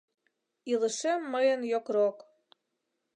[0.71, 2.17] —Илышем мыйын йокрок.